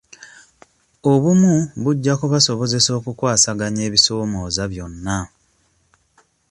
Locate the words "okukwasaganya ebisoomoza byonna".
2.99-5.17